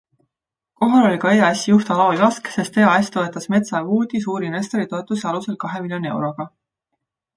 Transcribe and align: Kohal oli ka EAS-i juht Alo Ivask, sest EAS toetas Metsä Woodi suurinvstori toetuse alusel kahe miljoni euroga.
Kohal 0.83 1.03
oli 1.09 1.19
ka 1.25 1.33
EAS-i 1.39 1.69
juht 1.73 1.91
Alo 1.95 2.07
Ivask, 2.15 2.49
sest 2.55 2.79
EAS 2.85 3.13
toetas 3.17 3.47
Metsä 3.57 3.83
Woodi 3.91 4.23
suurinvstori 4.25 4.89
toetuse 4.95 5.29
alusel 5.33 5.61
kahe 5.65 5.83
miljoni 5.85 6.13
euroga. 6.15 6.53